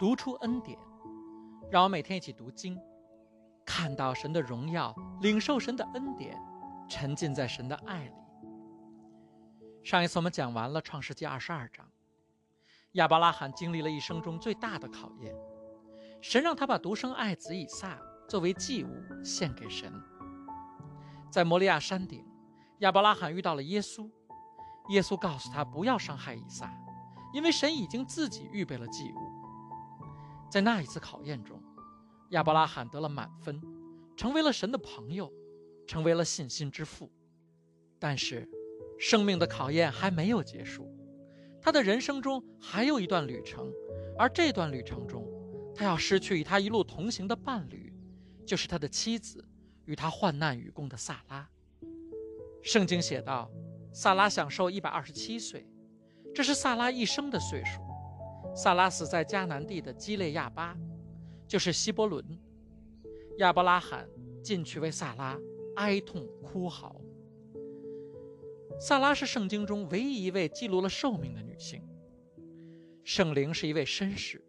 [0.00, 0.78] 读出恩典，
[1.70, 2.80] 让我每天一起读经，
[3.66, 6.34] 看到神的荣耀，领受神的恩典，
[6.88, 8.14] 沉浸在神的爱里。
[9.84, 11.86] 上一次我们讲完了创世纪二十二章，
[12.92, 15.34] 亚伯拉罕经历了一生中最大的考验，
[16.22, 18.88] 神让他把独生爱子以撒作为祭物
[19.22, 19.92] 献给神。
[21.30, 22.24] 在摩利亚山顶，
[22.78, 24.10] 亚伯拉罕遇到了耶稣，
[24.88, 26.72] 耶稣告诉他不要伤害以撒，
[27.34, 29.29] 因为神已经自己预备了祭物。
[30.50, 31.62] 在那一次考验中，
[32.30, 33.60] 亚伯拉罕得了满分，
[34.16, 35.32] 成为了神的朋友，
[35.86, 37.10] 成为了信心之父。
[37.98, 38.48] 但是，
[38.98, 40.92] 生命的考验还没有结束，
[41.62, 43.70] 他的人生中还有一段旅程，
[44.18, 45.24] 而这段旅程中，
[45.74, 47.92] 他要失去与他一路同行的伴侣，
[48.44, 49.44] 就是他的妻子，
[49.84, 51.48] 与他患难与共的萨拉。
[52.62, 53.48] 圣经写道，
[53.92, 55.66] 萨拉享受一百二十七岁，
[56.34, 57.80] 这是萨拉一生的岁数。
[58.62, 60.76] 萨拉死在迦南地的基列亚巴，
[61.48, 62.22] 就是希伯伦。
[63.38, 64.06] 亚伯拉罕
[64.44, 65.40] 进去为萨拉
[65.76, 67.00] 哀痛哭嚎。
[68.78, 71.82] 萨拉是圣经中唯一一位记录了寿命的女性。
[73.02, 74.44] 圣灵是一位绅士，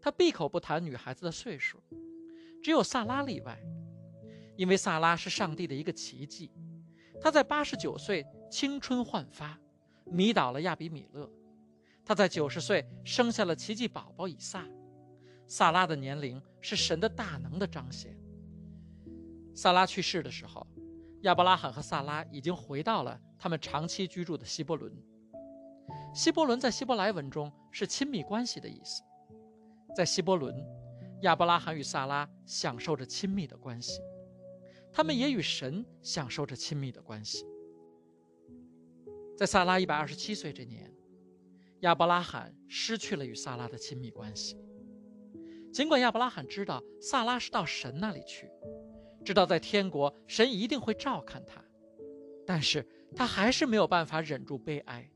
[0.00, 1.82] 他闭口不谈女孩子的岁数，
[2.62, 3.60] 只有萨拉例外，
[4.54, 6.52] 因为萨拉是上帝的一个奇迹。
[7.20, 9.58] 她在八十九岁青春焕发，
[10.04, 11.28] 迷倒了亚比米勒。
[12.10, 14.66] 他在九十岁生下了奇迹宝宝以撒。
[15.46, 18.18] 萨拉的年龄是神的大能的彰显。
[19.54, 20.66] 萨拉去世的时候，
[21.20, 24.92] 亚伯拉罕和萨拉已经回到了他们长期居住的希伯伦。
[26.12, 29.04] 希伯伦在希伯来文中是亲密关系的意思。
[29.94, 30.52] 在希伯伦，
[31.22, 34.00] 亚伯拉罕与萨拉享受着亲密的关系，
[34.92, 37.46] 他们也与神享受着亲密的关系。
[39.38, 40.92] 在萨拉一百二十七岁这年。
[41.80, 44.56] 亚伯拉罕失去了与萨拉的亲密关系。
[45.72, 48.50] 尽管亚伯拉罕知道萨拉是到神那里去，
[49.24, 51.64] 知道在天国神一定会照看他，
[52.46, 55.08] 但是他还是没有办法忍住悲哀。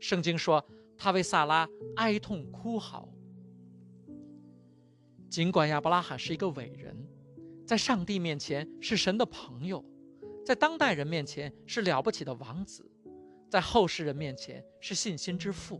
[0.00, 0.64] 圣经说
[0.96, 3.08] 他为萨拉哀痛哭嚎。
[5.28, 6.96] 尽管亚伯拉罕是一个伟人，
[7.66, 9.84] 在上帝面前是神的朋友，
[10.44, 12.88] 在当代人面前是了不起的王子。
[13.52, 15.78] 在后世人面前是信心之父，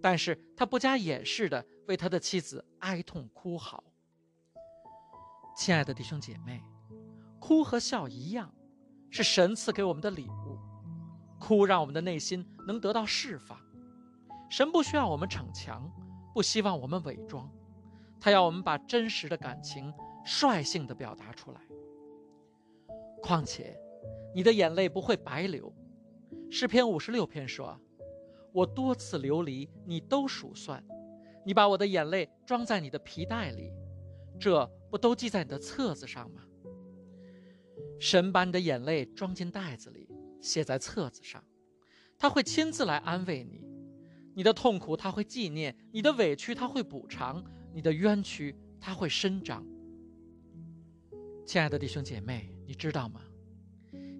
[0.00, 3.82] 但是他不加掩饰的为他的妻子哀痛哭嚎。
[5.56, 6.62] 亲爱的弟兄姐妹，
[7.40, 8.54] 哭和笑一样，
[9.10, 10.56] 是神赐给我们的礼物。
[11.40, 13.58] 哭让我们的内心能得到释放。
[14.48, 15.90] 神不需要我们逞强，
[16.32, 17.50] 不希望我们伪装，
[18.20, 19.92] 他要我们把真实的感情
[20.24, 21.60] 率性的表达出来。
[23.20, 23.76] 况且，
[24.32, 25.74] 你的眼泪不会白流。
[26.50, 27.78] 诗篇五十六篇说
[28.52, 30.80] ：“我多次流离，你都数算；
[31.44, 33.72] 你把我的眼泪装在你的皮带里，
[34.38, 36.42] 这不都记在你的册子上吗？”
[37.98, 40.08] 神把你的眼泪装进袋子里，
[40.40, 41.42] 写在册子上，
[42.18, 43.64] 他会亲自来安慰你。
[44.34, 49.64] 你的痛苦他会纪念，你的委屈他会补偿，你的冤屈他会伸张。
[51.46, 53.20] 亲爱的弟兄姐妹，你知道吗？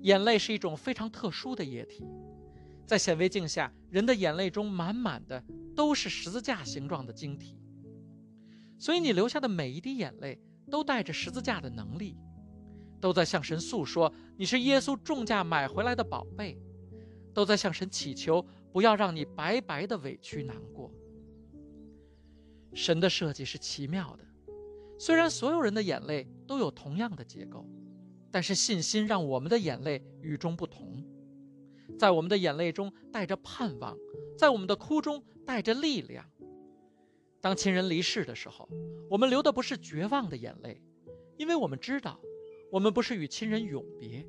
[0.05, 2.05] 眼泪是一种非常特殊的液体，
[2.87, 5.43] 在显微镜下，人的眼泪中满满的
[5.75, 7.59] 都是十字架形状的晶体。
[8.79, 10.39] 所以你流下的每一滴眼泪
[10.71, 12.19] 都带着十字架的能力，
[13.01, 16.61] 都在向神诉说你是耶稣重价买回来的宝贝，
[17.33, 20.93] 都在向神祈求不要让你白白的委屈难过。
[22.75, 24.25] 神的设计是奇妙的，
[24.99, 27.67] 虽然所有人的眼泪都有同样的结构。
[28.35, 31.05] 但是信心让我们的眼泪与众不同，
[31.97, 33.97] 在我们的眼泪中带着盼望，
[34.37, 36.29] 在我们的哭中带着力量。
[37.41, 38.69] 当亲人离世的时候，
[39.09, 40.83] 我们流的不是绝望的眼泪，
[41.37, 42.19] 因为我们知道，
[42.73, 44.27] 我们不是与亲人永别。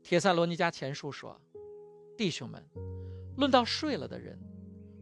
[0.00, 1.40] 铁塞罗尼迦前书说
[2.16, 2.64] ：“弟兄们，
[3.36, 4.38] 论到睡了的人，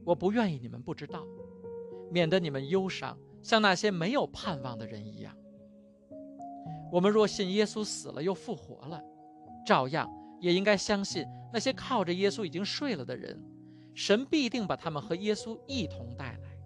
[0.07, 1.27] 我不愿意你们不知道，
[2.11, 5.37] 免得你们忧伤，像那些没有盼望的人一样。”
[6.91, 9.03] 我们若信耶稣死了又复活了，
[9.67, 13.39] 照样也应该相信那些靠着耶稣已经睡了的人，
[13.95, 16.59] 神必定把他们和耶稣一同带来。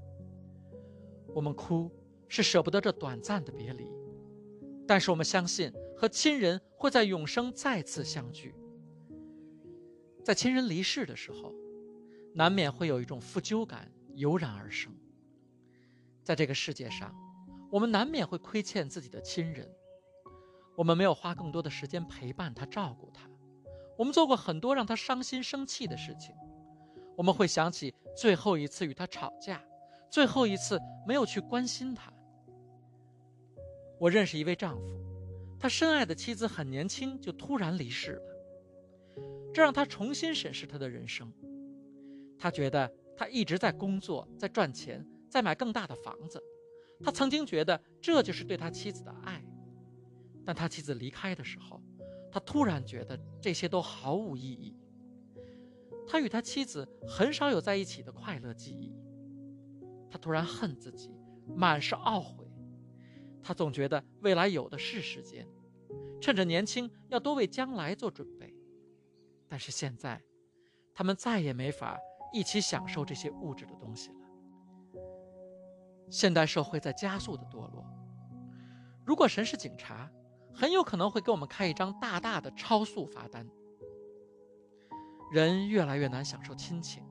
[1.35, 1.91] 我们哭
[2.29, 3.89] 是舍不得这短暂的别离，
[4.87, 8.55] 但是我们相信和亲人会在永生再次相聚。
[10.23, 11.53] 在亲人离世的时候，
[12.33, 14.93] 难免会有一种负疚感油然而生。
[16.23, 17.13] 在这个世界上，
[17.71, 19.69] 我们难免会亏欠自己的亲人。
[20.77, 23.29] 我们没有花更多的时间陪伴他、照顾他，
[23.97, 26.35] 我们做过很多让他伤心生气的事情。
[27.17, 29.63] 我们会想起最后一次与他吵架，
[30.11, 32.13] 最后一次没有去关心他。
[34.01, 34.83] 我认识一位丈夫，
[35.61, 38.23] 他深爱的妻子很年轻就突然离世了，
[39.53, 41.31] 这让他重新审视他的人生。
[42.39, 46.43] 他觉得他一直在工作，在赚钱，在买更大的房子。
[47.05, 49.45] 他曾经觉得这就是对他妻子的爱，
[50.45, 51.83] 但他妻子离开的时候，
[52.31, 54.77] 他突然觉得这些都毫无意义。
[56.07, 58.95] 他与他妻子很少有在一起的快乐记忆。
[60.11, 61.11] 他突然恨自己，
[61.55, 62.47] 满是懊悔。
[63.43, 65.49] 他总觉得未来有的是时间，
[66.21, 68.55] 趁着年轻要多为将来做准备。
[69.49, 70.23] 但是现在，
[70.95, 71.99] 他们再也没法。
[72.35, 74.17] 一起享受这些物质的东西了。
[76.09, 77.85] 现代社会在加速的堕落。
[79.05, 80.11] 如果神是警察，
[80.55, 83.49] 很有可能会给我们开一张大大的超速罚单。
[85.31, 87.03] 人越来越难享受亲情，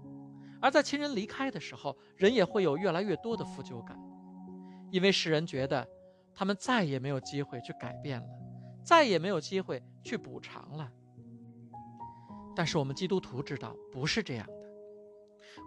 [0.62, 3.98] 而在亲人离开的时候，人也会有越来越多的负疚感，
[4.92, 5.88] 因为世人觉得
[6.34, 8.28] 他们再也没有机会去改变了，
[8.84, 10.92] 再也没有机会去补偿了。
[12.56, 14.54] 但是我们基督徒知道，不是这样的。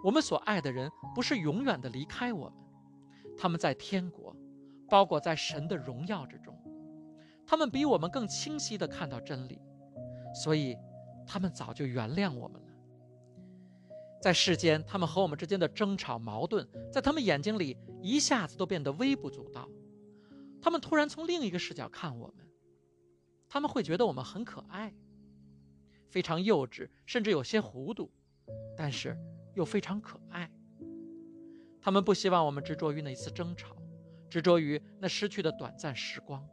[0.05, 2.55] 我们所爱的人不是永远的离开我们，
[3.37, 4.37] 他们在天国，
[4.89, 6.57] 包裹在神的荣耀之中，
[7.47, 9.61] 他们比我们更清晰的看到真理，
[10.35, 10.77] 所以
[11.27, 12.69] 他们早就原谅我们了。
[14.21, 19.69] 在世间，他们和我们之间的争吵矛盾，在他们眼睛里一下子都变得微不足道。
[20.61, 22.47] 他们突然从另一个视角看我们，
[23.49, 24.95] 他们会觉得我们很可爱，
[26.09, 28.11] 非常幼稚，甚至有些糊涂，
[28.77, 29.17] 但是。
[29.55, 30.51] 又非常可爱。
[31.81, 33.77] 他们不希望我们执着于那一次争吵，
[34.29, 36.45] 执着于那失去的短暂时光，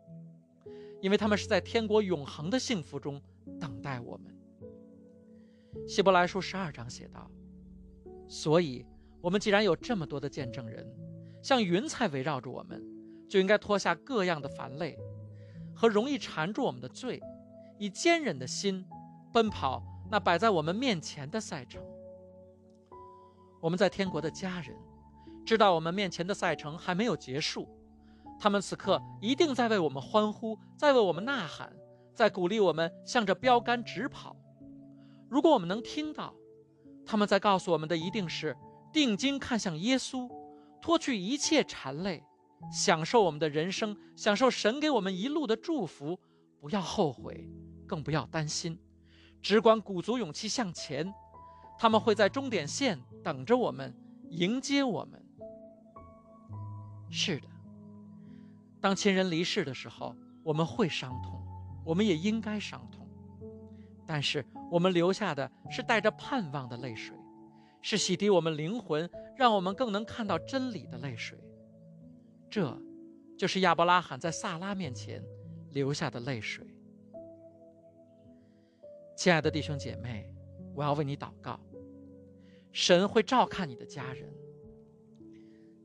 [1.01, 3.21] 因为他们是在天国永恒的幸福中
[3.59, 4.37] 等待我们。
[5.87, 7.29] 希伯来书十二章写道
[8.29, 8.85] ：“所以，
[9.19, 10.85] 我们既然有这么多的见证人，
[11.41, 12.83] 像云彩围绕着我们，
[13.27, 14.97] 就应该脱下各样的烦累
[15.75, 17.19] 和容易缠住我们的罪，
[17.79, 18.85] 以坚忍的心
[19.33, 21.83] 奔跑那摆在我们面前的赛程。”
[23.59, 24.75] 我们在天国的家人，
[25.45, 27.67] 知道我们面前的赛程还没有结束，
[28.41, 31.71] 他们此刻一定在为我们欢呼，在为我们呐喊，
[32.15, 34.35] 在鼓励我们向着标杆直跑。
[35.29, 36.33] 如果我们能听到，
[37.05, 38.57] 他们在告诉我们的一定是：
[38.91, 40.27] 定睛看向耶稣，
[40.81, 42.23] 脱去一切缠累，
[42.73, 46.19] 享受我们的人生，享受神给我们一路的祝福。
[46.59, 47.47] 不要后悔，
[47.87, 48.75] 更不要担心，
[49.39, 51.13] 只管鼓足勇气向前。
[51.77, 53.95] 他们会在终点线等着我们，
[54.31, 55.23] 迎接我们。
[57.11, 57.47] 是的，
[58.81, 61.39] 当亲人离世的时候，我们会伤痛，
[61.85, 63.07] 我们也应该伤痛。
[64.07, 67.15] 但是我们留下的是带着盼望的泪水，
[67.81, 71.37] 是洗涤我们灵魂，让我们更能看到真理的泪水。
[72.49, 72.77] 这，
[73.37, 75.23] 就是亚伯拉罕在萨拉面前
[75.71, 76.65] 流下的泪水。
[79.15, 80.33] 亲爱的弟兄姐妹，
[80.73, 81.59] 我要为你祷告。
[82.73, 84.33] 神会照看你的家人，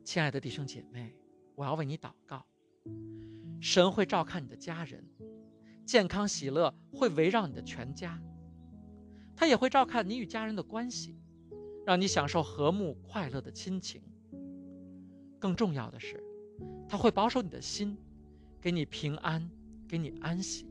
[0.03, 1.15] 亲爱的弟兄姐妹，
[1.55, 2.45] 我要为你祷告。
[3.61, 5.05] 神会照看你的家人，
[5.85, 8.21] 健康喜乐会围绕你的全家。
[9.35, 11.19] 他也会照看你与家人的关系，
[11.85, 14.03] 让你享受和睦快乐的亲情。
[15.39, 16.23] 更重要的是，
[16.89, 17.97] 他会保守你的心，
[18.61, 19.51] 给你平安，
[19.87, 20.67] 给你安息。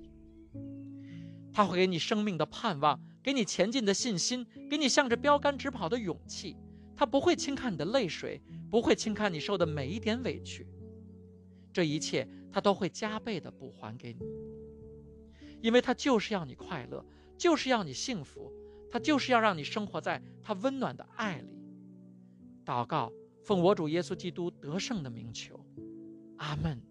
[1.53, 2.99] 他会给你生命的盼望。
[3.23, 6.55] 给你前进的信心，给你向着标杆直跑的勇气。
[6.95, 10.67] 他不会轻看你的泪水，不会轻看你受的每一点委屈。
[11.75, 14.21] 这一切，他都会加倍的补还给你，
[15.61, 17.05] 因为他就是要你快乐，
[17.37, 18.49] 就是要你幸福，
[18.89, 21.49] 他就是要让你生活在他温暖的爱里。
[22.65, 23.11] 祷告，
[23.43, 25.59] 奉我主耶稣基督得胜的名求，
[26.37, 26.81] 阿门。